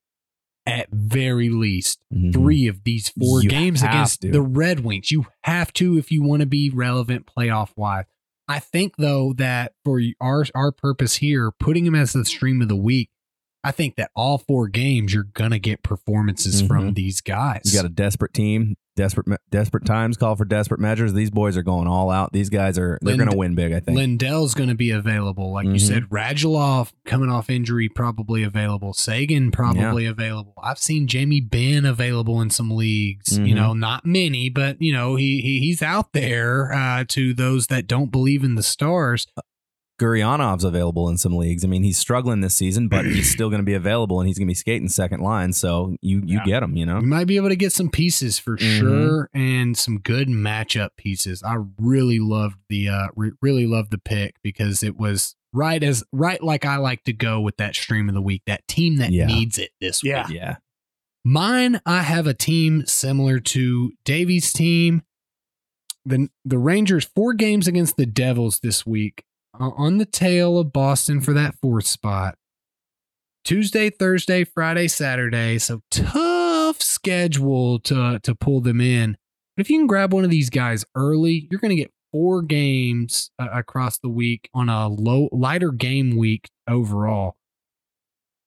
[0.67, 2.01] at very least
[2.33, 4.31] three of these four You games against to.
[4.31, 5.11] the Red Wings.
[5.11, 8.05] You have to if you want to be relevant playoff wise.
[8.49, 12.69] I think though that for our our purpose here, putting him as the stream of
[12.69, 13.11] the week,
[13.63, 16.95] I think that all four games you're gonna get performances from Mhm.
[16.95, 17.63] these guys.
[17.65, 21.13] You got a desperate team, desperate, desperate times call for desperate measures.
[21.13, 22.33] These boys are going all out.
[22.33, 23.73] These guys are they're Lind- going to win big.
[23.73, 23.97] I think.
[23.97, 25.81] Lindell's going to be available, like you Mhm.
[25.81, 26.03] said.
[26.11, 28.93] Radulov coming off injury, probably available.
[28.93, 30.55] Seguin probably available.
[30.63, 33.39] I've seen Jamie Benn available in some leagues.
[33.39, 33.55] You Mhm.
[33.57, 37.87] know, not many, but you know he, he he's out there uh, to those that
[37.87, 39.27] don't believe in the stars.
[40.01, 41.65] Gurianov's available in some leagues.
[41.65, 44.37] I mean, he's struggling this season, but he's still going to be available, and he's
[44.39, 45.53] going to be skating second line.
[45.53, 46.45] So you you Yeah.
[46.45, 46.77] get him.
[46.77, 47.01] You know.
[47.01, 48.79] You might be able to get some pieces for Mhm.
[48.79, 51.43] sure, and some good matchup pieces.
[51.45, 56.03] I really loved the uh, re- really loved the pick because it was right as
[56.11, 58.43] right like I like to go with that stream of the week.
[58.47, 59.27] That team that Yeah.
[59.27, 60.11] needs it this week.
[60.11, 60.27] Yeah.
[60.29, 60.57] Yeah.
[61.25, 65.03] Mine, I have a team similar to Davey's team.
[66.05, 69.23] The the Rangers four games against the Devils this week
[69.59, 72.37] on the tail of Boston for that fourth spot.
[73.45, 75.59] Tuesday, Thursday, Friday, Saturday.
[75.59, 79.17] So tough schedule to to pull them in.
[79.57, 82.43] But if you can grab one of these guys early, you're going to get four
[82.43, 87.37] games uh, across the week on a low lighter game week overall.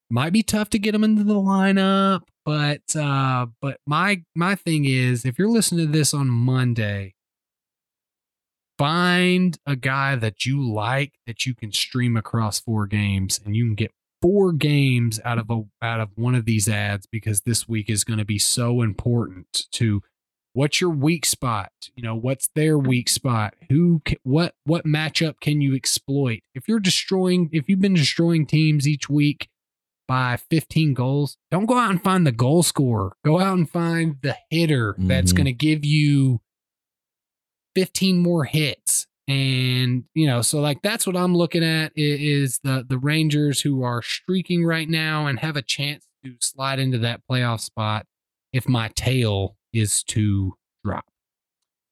[0.10, 4.86] Might be tough to get them into the lineup, but uh, but my my thing
[4.86, 7.14] is, if you're listening to this on Monday,
[8.78, 13.66] find a guy that you like that you can stream across four games, and you
[13.66, 17.68] can get four games out of a out of one of these adds because this
[17.68, 20.02] week is going to be so important to
[20.54, 21.72] what's your weak spot?
[21.96, 23.54] You know what's their weak spot?
[23.70, 26.40] Who ca- what what matchup can you exploit?
[26.56, 29.50] If you're destroying if you've been destroying teams each week
[30.08, 33.18] by 15 goals don't go out and find the goal scorer.
[33.26, 35.36] Go out and find the hitter that's Mhm.
[35.36, 36.40] going to give you
[37.78, 42.84] 15 more hits and you know so like that's what i'm looking at is the
[42.90, 47.22] the rangers who are streaking right now and have a chance to slide into that
[47.30, 48.08] playoff spot
[48.52, 51.06] if my tail is to drop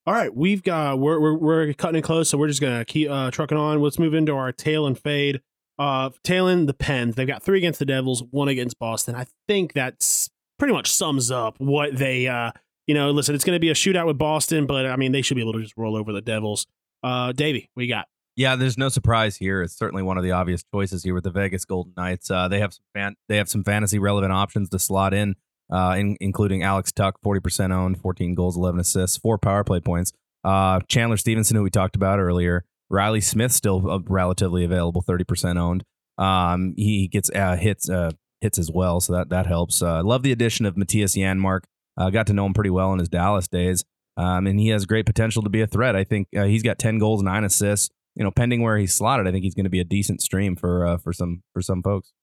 [0.07, 3.09] All right, we've got we're we're, we're cutting it close, so we're just gonna keep
[3.11, 3.79] uh, trucking on.
[3.79, 5.41] Let's move into our tail and fade.
[5.77, 7.15] Uh, tailing the Pens.
[7.15, 9.13] They've got three against the Devils, one against Boston.
[9.13, 12.27] I think that's pretty much sums up what they.
[12.27, 12.51] Uh,
[12.87, 15.21] you know, listen, it's going to be a shootout with Boston, but I mean, they
[15.21, 16.67] should be able to just roll over the Devils.
[17.03, 18.07] Uh, Davey, we got.
[18.35, 19.61] Yeah, there's no surprise here.
[19.61, 22.29] It's certainly one of the obvious choices here with the Vegas Golden Knights.
[22.29, 25.35] Uh, they have some fan- they have some fantasy relevant options to slot in,
[25.71, 30.11] uh, in including Alex Tuch, 40% owned, 14 goals, 11 assists, four power play points.
[30.43, 35.57] Uh, Chandler Stephenson, who we talked about earlier, Reilly Smith, still uh, relatively available, 30%
[35.57, 35.83] owned.
[36.17, 39.81] Um, he gets uh, hits uh, hits as well, so that that helps.
[39.81, 41.61] Uh, love the addition of Mattias Janmark.
[41.97, 43.83] Uh, got to know him pretty well in his Dallas days,
[44.17, 45.95] um, and he has great potential to be a threat.
[45.95, 49.27] I think uh, he's got 10 goals, nine assists you know, pending where he's slotted,
[49.27, 51.83] I think he's going to be a decent stream for uh, for some for some
[51.83, 52.13] folks.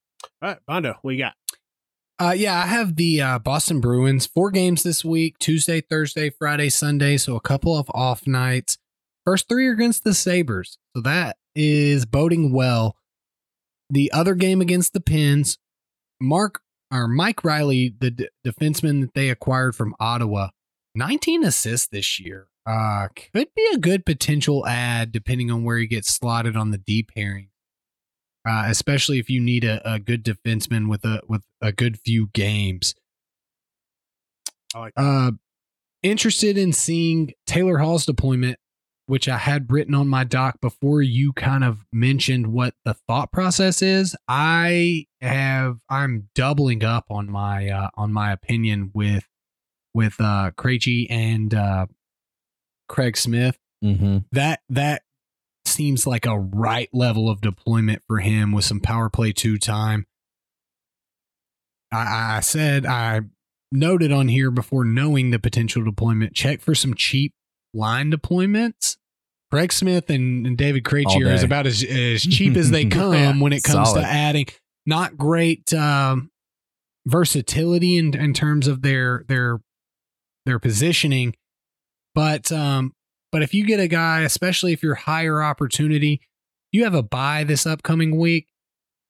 [0.40, 1.34] All right, Bondo, we got.
[2.18, 4.26] Uh, yeah, I have the uh, Boston Bruins.
[4.26, 7.16] Four games this week Tuesday, Thursday, Friday, Sunday.
[7.16, 8.78] So a couple of off nights.
[9.24, 10.78] First three are against the Sabres.
[10.96, 12.96] So that is boding well.
[13.90, 15.58] The other game against the Pens.
[16.20, 20.50] Mark or Mike Reilly, the d- defenseman that they acquired from Ottawa,
[20.94, 22.48] 19 assists this year.
[22.64, 26.78] Uh, could be a good potential ad depending on where he gets slotted on the
[26.78, 27.48] deep pairing
[28.48, 32.28] uh, especially if you need a, a good defenseman with a with a good few
[32.32, 32.94] games.
[34.74, 35.32] I like Uh,
[36.02, 38.58] interested in seeing Taylor Hall's deployment,
[39.12, 43.30] which I had written on my doc before you kind of mentioned what the thought
[43.30, 44.16] process is.
[44.26, 49.28] I have I'm doubling up on my uh, on my opinion with
[49.92, 51.86] with uh Krejci and uh
[52.88, 54.18] Craig Smith Mm-hmm.
[54.32, 55.02] that that
[55.66, 60.06] seems like a right level of deployment for him with some power play two time.
[61.92, 63.20] I, I said I
[63.70, 67.34] noted on here before knowing the potential deployment, check for some cheap
[67.74, 68.96] line deployments.
[69.52, 73.52] Craig Smith and, and David Krejci are about as, as cheap as they come when
[73.52, 74.00] it comes Solid.
[74.00, 74.46] to adding.
[74.86, 76.30] Not great um,
[77.04, 79.60] versatility in, in terms of their their
[80.46, 81.34] their positioning,
[82.14, 82.94] but um,
[83.30, 86.22] but if you get a guy, especially if you're higher opportunity,
[86.72, 88.48] you have a buy this upcoming week.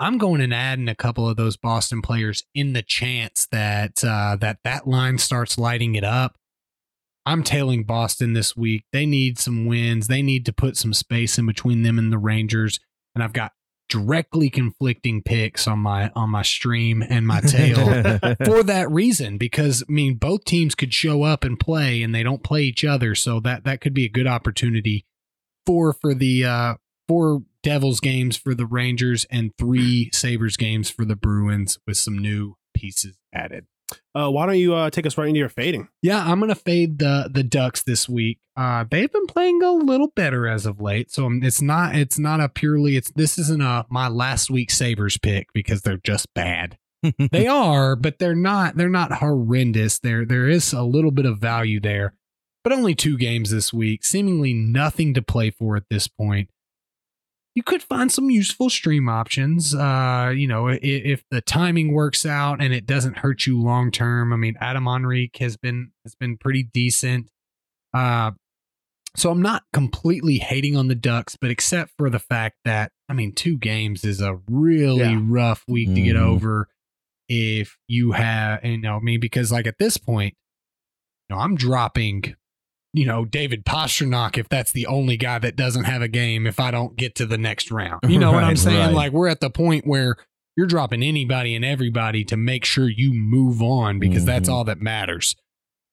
[0.00, 4.36] I'm going and adding a couple of those Boston players in the chance that uh,
[4.40, 6.36] that that line starts lighting it up.
[7.24, 8.84] I'm tailing Boston this week.
[8.92, 10.08] They need some wins.
[10.08, 12.80] They need to put some space in between them and the Rangers.
[13.14, 13.52] And I've got
[13.88, 17.76] directly conflicting picks on my on my stream and my tail
[18.44, 22.22] for that reason because I mean both teams could show up and play and they
[22.22, 25.04] don't play each other so that that could be a good opportunity
[25.66, 26.74] four for the uh
[27.06, 32.18] four Devils games for the Rangers and three Sabres games for the Bruins with some
[32.18, 33.66] new pieces added.
[34.14, 35.88] Uh, why don't you uh, take us right into your fading?
[36.02, 38.38] Yeah, I'm gonna fade the the Ducks this week.
[38.56, 42.18] Uh, they've been playing a little better as of late, so um, it's not it's
[42.18, 46.26] not a purely it's this isn't a my last week Sabres pick because they're just
[46.34, 46.78] bad.
[47.32, 49.98] they are, but they're not they're not horrendous.
[49.98, 52.14] There there is a little bit of value there,
[52.62, 56.50] but only two games this week, seemingly nothing to play for at this point.
[57.54, 59.74] You could find some useful stream options.
[59.74, 63.90] Uh, you know, if, if the timing works out and it doesn't hurt you long
[63.90, 64.32] term.
[64.32, 67.30] I mean, Adam Henrique has been has been pretty decent.
[67.92, 68.30] Uh,
[69.14, 73.12] so I'm not completely hating on the Ducks, but except for the fact that I
[73.12, 75.20] mean, two games is a really Yeah.
[75.22, 76.20] rough week to get Mhm.
[76.22, 76.68] over
[77.28, 80.34] if you have, you know, I mean, because like at this point,
[81.28, 82.34] you know, I'm dropping,
[82.92, 86.60] you know, David Pastrnak if that's the only guy that doesn't have a game if
[86.60, 88.00] I don't get to the next round.
[88.06, 88.78] You know what I'm saying?
[88.78, 88.94] right.
[88.94, 90.16] Like we're at the point where
[90.56, 94.52] you're dropping anybody and everybody to make sure you move on because that's Mhm.
[94.52, 95.34] all that matters.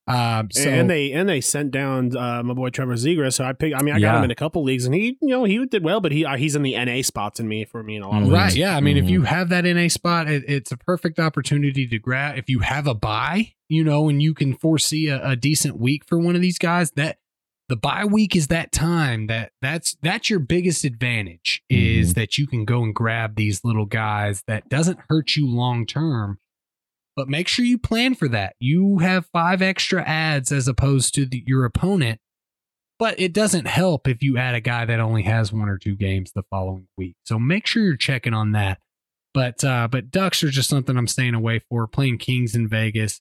[0.10, 3.34] Um, so and they and they sent down uh, my boy Trevor Zegras.
[3.34, 3.76] So I picked.
[3.76, 5.84] I mean, I got him in a couple leagues, and he, you know, he did
[5.84, 8.10] well, but he uh, he's in the NA spots in me for me in a
[8.10, 8.32] lot of Mhm.
[8.32, 8.44] leagues.
[8.44, 8.56] Right.
[8.56, 8.76] Yeah.
[8.76, 9.10] I mean, if Mhm.
[9.10, 12.38] you have that NA spot, it, it's a perfect opportunity to grab.
[12.38, 16.04] If you have a buy, you know, and you can foresee a, a decent week
[16.06, 17.20] for one of these guys, that
[17.68, 22.48] the bye week is that time that that's that's your biggest advantage is that you
[22.48, 26.40] can go and grab these little guys that doesn't hurt you long term.
[27.20, 28.56] But make sure you plan for that.
[28.62, 32.22] You have five extra ads as opposed to the, your opponent.
[32.98, 35.98] But it doesn't help if you add a guy that only has one or two
[35.98, 37.18] games the following week.
[37.26, 38.80] So make sure you're checking on that.
[39.34, 41.88] But uh, but Ducks are just something I'm staying away for.
[41.88, 43.20] Playing Kings in Vegas.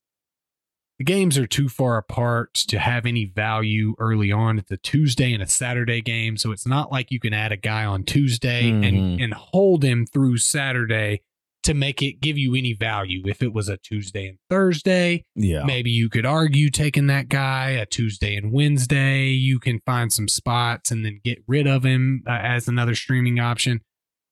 [1.00, 4.60] The games are too far apart to have any value early on.
[4.60, 7.56] It's a Tuesday and a Saturday game, so it's not like you can add a
[7.56, 9.24] guy on Tuesday and Mhm.
[9.24, 11.22] and hold him through Saturday
[11.68, 13.22] to make it give you any value.
[13.26, 15.64] If it was a Tuesday and Thursday, Yeah.
[15.64, 19.26] Maybe you could argue taking that guy a Tuesday and Wednesday.
[19.28, 23.38] You can find some spots and then get rid of him uh, as another streaming
[23.38, 23.80] option.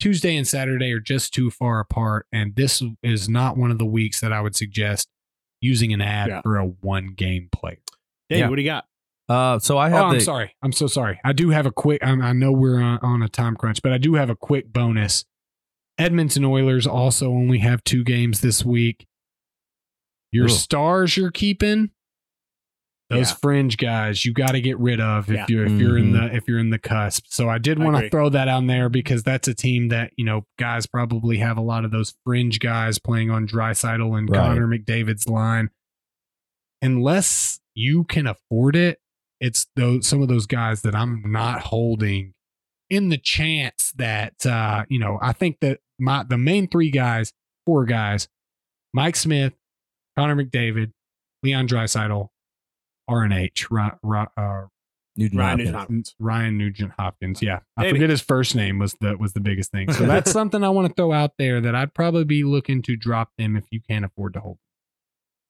[0.01, 3.87] Tuesday and Saturday are just too far apart, and this is not one of the
[3.87, 5.09] weeks that I would suggest
[5.61, 6.41] using an ad Yeah.
[6.43, 7.78] for a one game player.
[8.28, 8.49] Dave, Yeah.
[8.51, 8.84] what do you got?
[9.28, 9.95] Uh, so I have.
[9.95, 10.55] Oh, have I'm the sorry.
[10.62, 11.18] I'm so sorry.
[11.24, 12.03] I do have a quick.
[12.05, 14.72] I, I know we're on, on a time crunch, but I do have a quick
[14.72, 15.24] bonus.
[15.99, 19.07] Edmonton Oilers also only have two games this week.
[20.32, 20.51] Your Ugh.
[20.51, 21.90] stars you're keeping,
[23.09, 23.36] those Yeah.
[23.40, 25.47] fringe guys, you got to get rid of if Yeah.
[25.49, 27.24] you're if you're in the if you're in the cusp.
[27.28, 30.24] So I did want to throw that on there because that's a team that you
[30.24, 34.38] know guys probably have a lot of those fringe guys playing on Draisaitl and Right.
[34.38, 35.70] Connor McDavid's line.
[36.82, 38.99] Unless you can afford it,
[39.40, 42.34] it's those some of those guys that I'm not holding
[42.90, 47.32] in the chance that uh, you know, I think that my the main three guys,
[47.64, 48.28] four guys,
[48.92, 49.55] Mike Smith,
[50.16, 50.92] Connor McDavid,
[51.42, 52.28] Leon Draisaitl,
[53.09, 54.62] RNH, Ri- Ri- uh,
[55.18, 55.59] Newton Ryan Hopkins.
[55.59, 56.14] Nugent Hopkins.
[56.18, 57.42] Ryan Nugent Hopkins.
[57.42, 57.92] Yeah, I Maybe.
[57.99, 59.90] forget his first name was the was the biggest thing.
[59.92, 62.97] So that's something I want to throw out there that I'd probably be looking to
[62.97, 64.59] drop them if you can't afford to hold.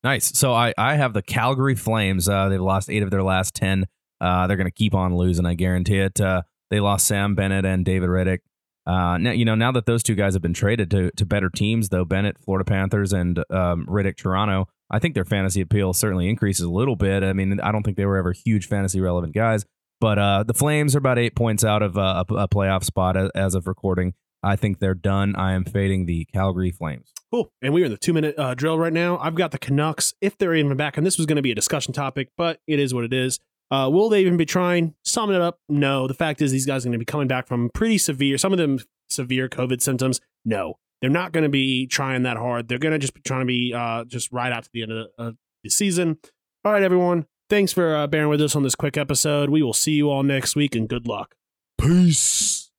[0.04, 0.38] Nice.
[0.38, 2.28] So I, I have the Calgary Flames.
[2.28, 3.86] Uh, they've lost eight of their last 10.
[4.20, 6.20] Uh, they're going to keep on losing, I guarantee it.
[6.20, 8.38] Uh, they lost Sam Bennett and David Rittich.
[8.86, 11.50] Uh, now, you know, now that those two guys have been traded to, to better
[11.50, 16.28] teams, though, Bennett, Florida Panthers, and um, Rittich, Toronto, I think their fantasy appeal certainly
[16.28, 17.24] increases a little bit.
[17.24, 19.64] I mean, I don't think they were ever huge fantasy relevant guys,
[20.00, 23.16] but uh, the Flames are about eight points out of uh, a, a playoff spot
[23.16, 24.14] as, as of recording.
[24.42, 25.34] I think they're done.
[25.34, 27.12] I am fading the Calgary Flames.
[27.32, 27.50] Cool.
[27.60, 29.18] And we're in the two minute uh, drill right now.
[29.18, 31.56] I've got the Canucks, if they're even back, and this was going to be a
[31.56, 33.40] discussion topic, but it is what it is.
[33.70, 34.94] Uh, will they even be trying?
[35.04, 36.06] Summing it up, no.
[36.06, 38.52] The fact is, these guys are going to be coming back from pretty severe, some
[38.52, 40.20] of them severe COVID symptoms.
[40.44, 42.68] No, they're not going to be trying that hard.
[42.68, 44.92] They're going to just be trying to be uh, just right out to the end
[44.92, 45.32] of the, uh,
[45.64, 46.18] the season.
[46.64, 47.26] All right, everyone.
[47.48, 49.50] Thanks for uh, bearing with us on this quick episode.
[49.50, 51.36] We will see you all next week, and good luck.
[51.78, 52.70] Peace.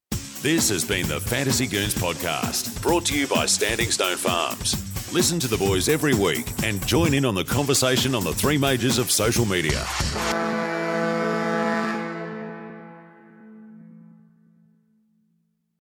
[0.41, 4.86] This has been the Fantasy Goons podcast, brought to you by Standing Stone Farms.
[5.17, 8.55] Listen to the boys every week and join in on the conversation on the three
[8.55, 9.83] majors of social media.